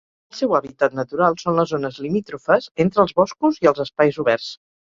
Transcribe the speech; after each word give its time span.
El 0.33 0.35
seu 0.37 0.53
hàbitat 0.59 0.95
natural 0.99 1.37
són 1.41 1.59
les 1.59 1.75
zones 1.75 2.01
limítrofes 2.07 2.67
entre 2.87 3.05
els 3.07 3.17
boscos 3.23 3.63
i 3.67 3.73
els 3.73 3.87
espais 3.87 4.21
oberts. 4.27 4.53